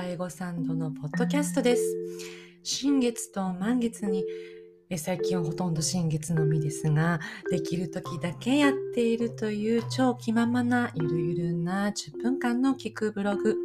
[0.00, 1.82] ば英語サンドのポッドキャストです。
[2.62, 4.24] 新月と満月に
[4.96, 7.20] 最近はほとんど新月のみですが、
[7.50, 13.56] できる時だけやっているという超気ままなゆるゆるな10分間の聞くブログ。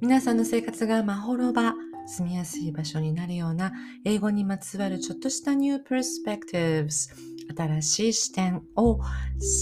[0.00, 1.74] 皆さんの生活がまほろば、
[2.06, 3.72] 住みやすい場所になるような
[4.04, 7.14] 英語にまつわるちょっとしたニュープロスペクティブス、
[7.54, 8.98] 新しい視点を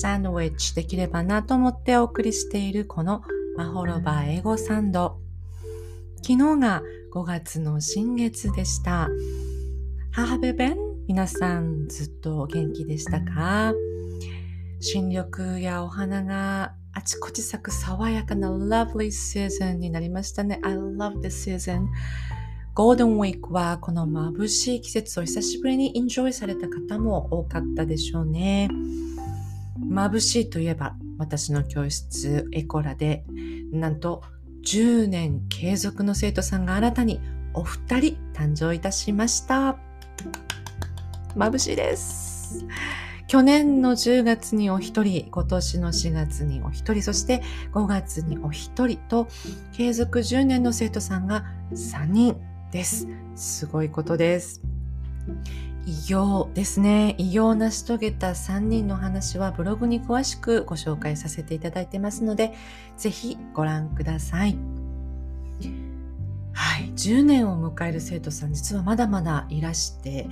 [0.00, 3.22] サンドウィッチできればなと思ってお送りしているこの
[3.54, 5.20] マホロバ英語サンド。
[6.22, 9.10] 昨日が5月の新月でした。
[10.10, 13.74] 母べべん皆さんずっと元気でしたか？
[14.80, 20.58] 新緑やお花があちこち咲く爽やかな lovely season になりましたね。
[20.62, 21.88] I love this season.
[22.74, 28.70] ゴールデンウィークはこの眩しい季節を久しぶりにエンジョイされた方も多かったでしょうね。
[29.90, 33.24] 眩しいといえば私の教室エコラで
[33.70, 34.22] なんと
[34.66, 37.20] 10年継続の生徒さんが新たに
[37.54, 39.78] お二人誕生いたしました。
[41.36, 42.66] 眩しいです。
[43.28, 47.40] 去年の10月にお一人、今年の4月にお一人、そして
[47.72, 49.28] 5月にお一人と、
[49.72, 52.36] 継続10年の生徒さんが3人
[52.72, 53.06] です。
[53.36, 54.60] すごいことです。
[55.84, 57.16] 偉業ですね。
[57.18, 62.54] 偉業を成し遂げた3人の話はブログに詳しくご紹介させていただいてますので、
[62.96, 64.56] ぜひご覧ください。
[66.52, 66.92] はい。
[66.94, 70.28] 10年を迎える生徒さん、実はまだまだいらして、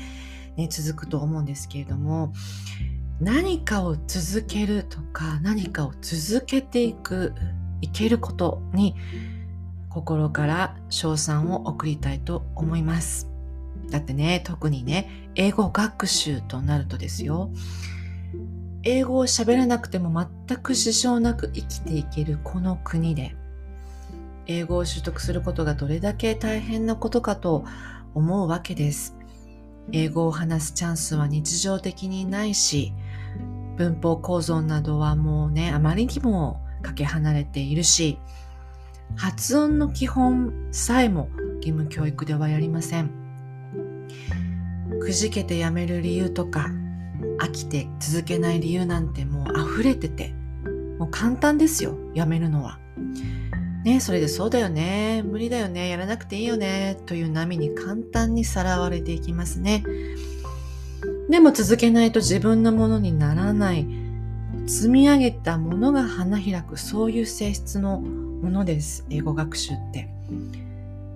[0.56, 2.32] ね、続くと思うんですけれども、
[3.20, 7.34] 何かを続けるとか、何かを続けていく、
[7.80, 8.94] いけることに、
[9.88, 13.29] 心から賞賛を送りたいと思います。
[13.90, 17.50] だってね、特にね、英語学習となるとですよ、
[18.82, 23.36] 英語を喋らなくても全く支障なく生きていけるこの国で、
[24.46, 27.64] 英語を習得することがどれだけ大変なことかと
[28.14, 29.16] 思うわけです。
[29.92, 32.92] 英語を話すチャンスは日常的にないし、
[33.76, 38.18] 文法構造などはもうね、あまりにもかけ離れているし、
[39.16, 43.19] 発音の基本さえも義務教育ではやりません。
[45.00, 46.70] くじけてやめる理由とか、
[47.40, 50.34] 飽きて続けない理由なんてもう溢れてて、
[50.98, 52.78] もう簡単ですよ、やめるのは。
[53.84, 59.82] ねそれでそうだよね、無理だよね、やらなくていいよね、という波に簡単にさらわれていきますね。
[61.30, 63.86] でも続けないと自分のものにならない、
[64.66, 70.10] 積み上げたものが花開く、そういう性質のものです、英語学習って。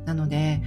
[0.06, 0.62] なので、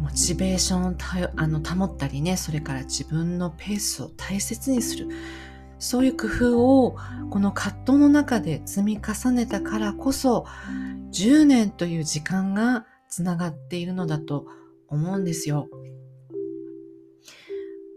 [0.00, 0.94] モチベーションを
[1.36, 5.08] あの保ったりね、それから自分のペースを大切にする。
[5.78, 6.96] そういう工夫を
[7.30, 10.46] この葛藤の中で積み重ねたからこそ
[11.12, 14.46] 10年という時間がつながっているのだと
[14.88, 15.68] 思うんですよ。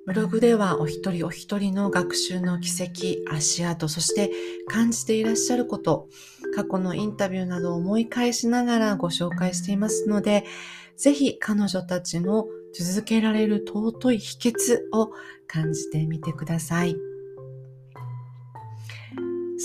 [0.06, 4.32] ブログではお一人お一人の学習の軌跡、足跡、そして
[4.68, 6.10] 感じていらっしゃること、
[6.56, 10.44] 過去のインタビューなどを思い返しながらご紹介していますので、
[10.98, 15.12] ぜひ彼女たちの続けられる尊い秘訣を
[15.48, 16.96] 感じてみてください。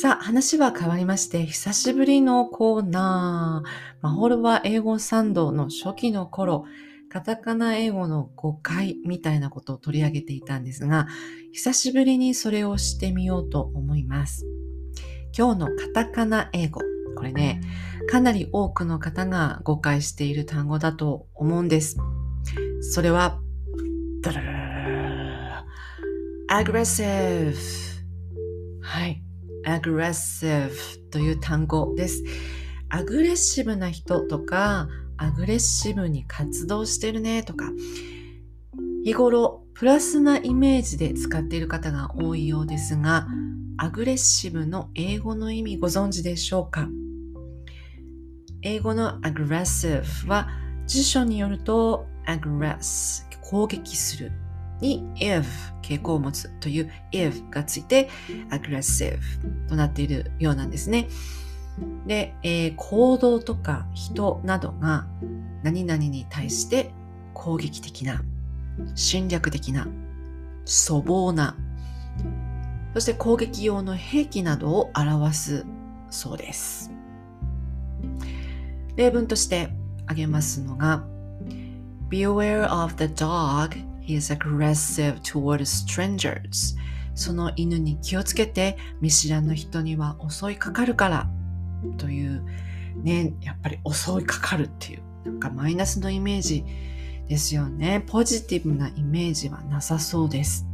[0.01, 6.67] さあ、話は変わりまして、久しぶりのコーナー、マホルは英語サンドの初期の頃、
[7.09, 11.09] カタカナ英語の誤解みたいなことを取り上げていたんですが、
[11.53, 14.47] 久しぶりにそれをしてみようと思います。
[15.37, 16.81] 今日のカタカナ英語。
[17.17, 17.61] これね、
[18.09, 21.99] かなり多くの方が誤解している単語だと思うんです。
[22.81, 23.39] それは、
[26.51, 27.55] aggressive。
[28.81, 29.23] はい。
[29.67, 30.71] aggressive
[31.11, 32.25] という単語です。
[32.89, 37.71] アグレッシブな人とか、アグレッシブに活動してるねとか、
[39.05, 43.27] 日頃プラスなイメージで使っている方が多いようですが、
[43.77, 46.89] アグレッシブの英語の意味ご存知でしょうか
[48.63, 50.49] 英語の aggressive は
[50.87, 54.33] 辞書によると aggress 攻撃する
[54.81, 55.45] に if
[55.83, 58.09] 傾向を持つという if がついて
[58.51, 59.19] aggressive
[59.69, 61.09] となっているようなんですね。
[62.07, 65.07] で、えー、行動とか人などが
[65.63, 66.91] 何々に対して
[67.35, 68.23] 攻撃的な、
[68.95, 69.87] 侵略的な、
[70.67, 71.57] 粗暴な、
[72.95, 75.67] そして攻撃用の兵器などを表す
[76.11, 76.98] そうです。
[78.99, 79.69] 例文として
[80.07, 81.05] 挙げますのが
[82.11, 86.77] Beware of the dog, he is aggressive toward strangers.
[87.15, 91.31] その犬に気をつけて見知らぬ人には襲いかかるから
[91.97, 92.45] という
[93.05, 96.65] ね、やっぱり襲いかかるっていう、なんかマイナスのイメージ
[97.29, 98.03] ですよね。
[98.05, 100.67] ポジティブなイメージはなさそうです。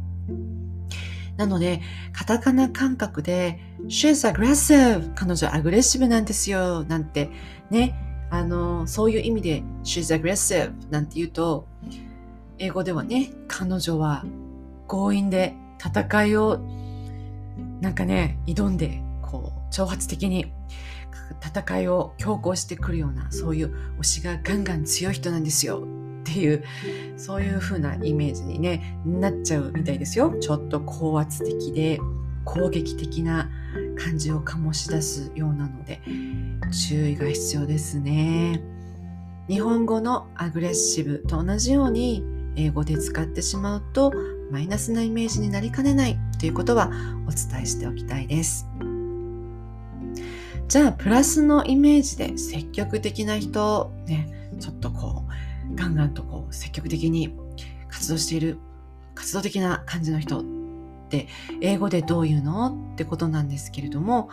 [1.37, 1.81] なので、
[2.11, 5.13] カタカナ感覚で、she's aggressive!
[5.13, 7.29] 彼女アグレッシブなんですよなんて
[7.69, 11.67] ね、あの、そういう意味で she's aggressive なんて言うと、
[12.57, 14.23] 英語ではね、彼女は
[14.87, 16.59] 強引で戦いを
[17.81, 20.51] なんかね、挑んで、こう、挑発的に
[21.45, 25.83] 戦いを強行してくるような、そういう推しがガンガン強い人なんですよ
[26.21, 26.63] っていう、
[27.17, 30.35] そういう風なイメージにね、なっちゃうみたいですよ。
[30.39, 31.99] ちょっと高圧的で
[32.45, 33.49] 攻撃的な
[33.97, 36.01] 感じを醸し出すようなので、
[36.71, 38.61] 注意が必要ですね。
[39.49, 42.23] 日本語のアグレッシブと同じように
[42.55, 44.11] 英語で使ってしまうと
[44.49, 46.89] マイナスなイメージになりかねないということは
[47.27, 48.67] お伝えしておきたいです。
[50.67, 55.23] じゃあ、プラスのイメージで積極的な人、ね、ちょっとこ
[55.71, 57.35] う、ガンガンとこう、積極的に
[57.87, 58.57] 活動している、
[59.13, 60.43] 活動的な感じの人
[61.05, 61.27] って、
[61.61, 62.77] 英語でどう言うの？
[62.93, 64.29] ってことなんですけれども、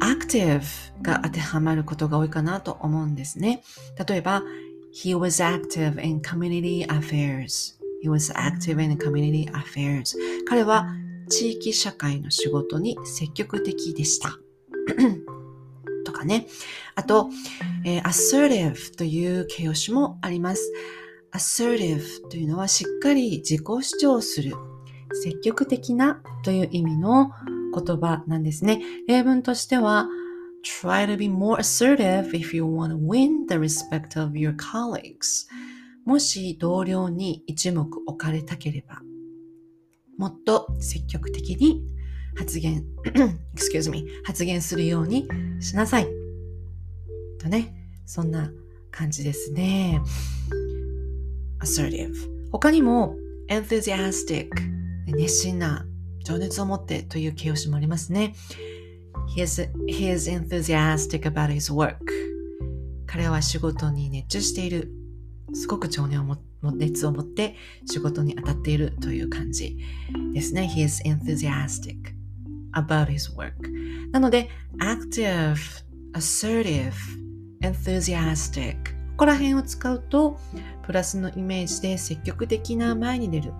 [0.00, 0.62] active
[1.02, 3.62] が当てはまることが多いかなと思うんですね。
[4.06, 4.42] 例えば、
[4.92, 7.74] He was active in community affairs.
[8.02, 10.16] He was active in community affairs.
[10.48, 10.88] 彼は
[11.28, 14.38] 地域社会の仕事に積極的でした。
[16.04, 16.46] とかね。
[16.94, 17.28] あと、
[17.84, 20.72] えー、assertive という形容詞もあります。
[21.32, 24.54] assertive というのはしっかり自己主張する、
[25.12, 27.30] 積極的なという意味の
[27.74, 28.80] 言葉なんですね。
[29.06, 30.06] 例文としては、
[30.64, 35.46] try to be more assertive if you want to win the respect of your colleagues.
[36.04, 39.00] もし同僚に一目置かれたければ、
[40.16, 41.84] もっと積極的に
[42.36, 42.84] 発言、
[43.54, 45.28] excuse me, 発言するように
[45.60, 46.08] しなさい。
[47.38, 47.74] とね、
[48.06, 48.50] そんな
[48.90, 50.00] 感じですね。
[51.60, 52.14] assertive。
[52.50, 53.14] 他にも
[53.50, 54.48] enthusiastic、
[55.12, 55.86] 熱心な
[56.24, 58.34] 情熱を持ってという形容詞もありますね。
[59.34, 61.96] He is, he is enthusiastic about his work.
[63.06, 64.92] 彼は仕事に熱中している。
[65.54, 66.36] すごく情念をも
[66.72, 67.56] 熱を持って
[67.86, 69.78] 仕事に当たっているという感じ
[70.34, 70.70] ですね。
[70.74, 71.96] He is enthusiastic
[72.74, 73.52] about his work.
[74.12, 74.50] なので、
[74.80, 75.56] active,
[76.14, 76.92] assertive,
[77.62, 80.38] enthusiastic ここら辺を使うと、
[80.84, 83.52] プラスのイメージで積極的な前に出る、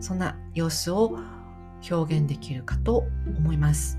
[0.00, 1.18] そんな様子を
[1.90, 3.04] 表現できるかと
[3.36, 3.98] 思います。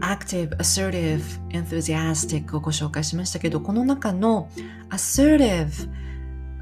[0.00, 4.48] active, assertive, enthusiastic をご紹介しましたけど、この中の
[4.90, 5.88] assertive、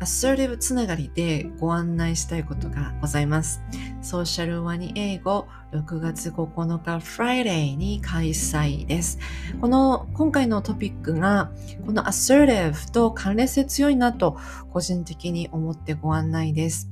[0.03, 3.63] assertive つながりでご案内したいことがございます。
[4.03, 9.19] ソーシャルワニ英語6月9日 Friday に開催です。
[9.61, 11.53] この今回のトピックが
[11.87, 14.39] この assertive と関連性強いなと
[14.73, 16.91] 個人的に思ってご案内です。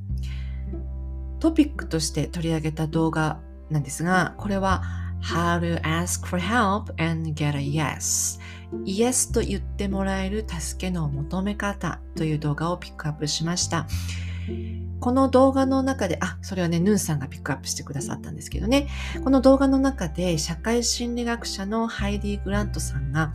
[1.41, 3.41] トピックとして取り上げた動画
[3.71, 4.83] なんですが、これは
[5.23, 8.39] How to ask for help and get a yes
[8.85, 13.87] Yes と言ってもらえる助けの求め方という動画をピックアップしました。
[15.01, 18.89] この動画の中で、あ、それはね、ヌンさんがピックアップしてくださったんですけどね、
[19.25, 23.33] この動画の中で社会心理学者のハイディ・グラントさんが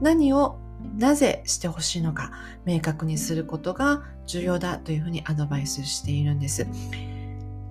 [0.00, 0.58] 何を
[0.96, 2.32] なぜしてほしいのか
[2.64, 6.66] 明確にすることが重要だというふうにアドバイスしているんです。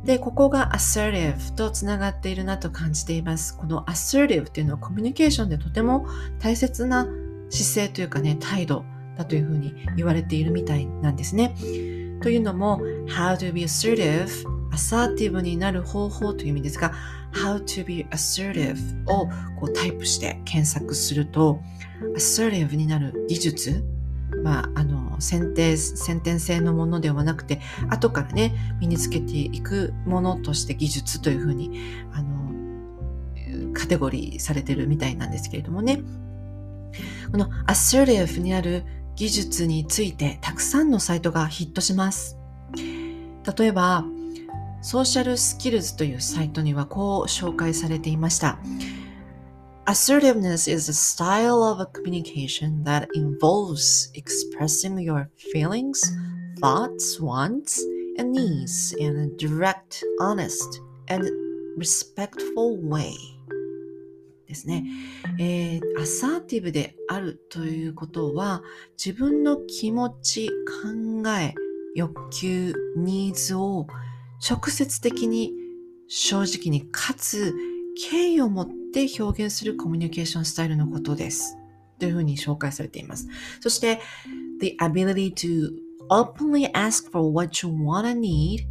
[0.08, 3.58] で、ここが assertive とつながっているなと感じています。
[3.58, 6.08] この assertive っていうのはコミュニケーションでとても
[6.40, 7.06] 大切な
[7.50, 8.86] 姿勢というかね、態度
[9.18, 11.54] だというふうに言われているみたいなんですね。
[12.22, 14.30] というのも、how to be assertive
[14.72, 16.94] アサーティブになる方法という意味ですが、
[17.34, 18.78] how to be assertive
[19.12, 19.28] を
[19.60, 21.60] こうタイプして検索すると、
[22.16, 23.84] assertive になる技術
[24.48, 31.82] まあ、あの、先天、先天性のものではなくて、後からね、身につけていくものとして技術というふうに、
[32.14, 36.00] あの、カテゴリーされてるみたいなんですけれどもね。
[37.30, 38.86] この assertive にある
[39.18, 42.38] 技術についてたくさんのサイトがヒットします。
[42.74, 44.06] 例えば、
[44.82, 48.60] ソーシャルスキルズというサイトにはこう紹介されていました。
[49.87, 56.01] Assertiveness is a style of communication that involves expressing your feelings,
[56.61, 57.83] thoughts, wants,
[58.17, 61.29] and needs in a direct, honest, and
[61.77, 63.13] respectful way.
[64.47, 64.85] ですね、
[65.39, 68.63] えー、アサーティブであるということは
[69.03, 71.55] 自分の気持ち、考え、
[71.95, 73.87] 欲求、ニーズを
[74.49, 75.53] 直接的に
[76.07, 77.55] 正直にかつ
[77.98, 81.58] 敬意を持って表現するコミュニケーションスタイルのことです。
[82.00, 83.28] というふうに紹介されています。
[83.60, 84.00] そして、
[84.60, 85.72] the ability to
[86.10, 88.66] openly ask for what you wanna need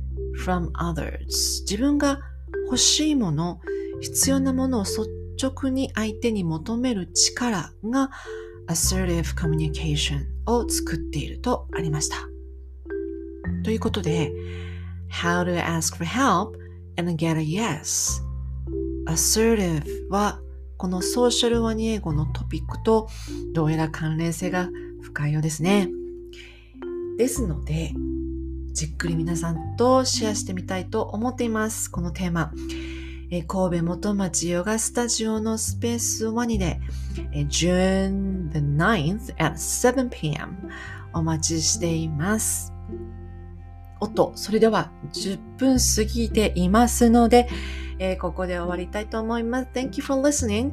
[0.45, 1.27] from others
[1.63, 2.21] 自分が
[2.67, 3.61] 欲しいもの、
[4.01, 5.09] 必要なものを率
[5.43, 8.11] 直に相手に求める力が
[8.69, 12.17] assertive communication を作っているとありました。
[13.65, 14.33] ということで、
[15.11, 16.57] how to ask for help
[16.97, 18.26] and get a yes
[19.07, 20.41] assertive は
[20.77, 23.09] このソーシャルワニ英語のトピックと
[23.55, 24.69] どうやら関連性が
[25.03, 25.89] 深いようですね。
[27.17, 27.93] ですので、
[28.73, 31.91] じっくり皆さんとシェアしてみたいと思っています。
[31.91, 32.53] このテーマ。
[33.31, 36.79] え神戸元町ヨガスタジオのスペースワニで、
[37.33, 40.49] え June the 9th at 7pm
[41.13, 42.73] お待ちしています。
[43.99, 47.49] おっと、それでは10分過ぎていますので、
[47.99, 49.69] えー、ここで終わりたいと思います。
[49.73, 50.73] Thank you for listening.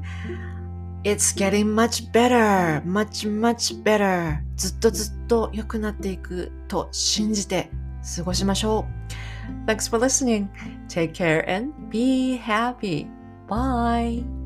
[1.04, 4.38] It's getting much better, much, much better.
[4.56, 7.70] ずっとずっと良くなっていくと信じて
[8.16, 8.86] 過ごしましょ
[9.66, 9.68] う。
[9.68, 10.48] Thanks for listening.
[10.88, 13.08] Take care and be happy.
[13.48, 14.43] Bye.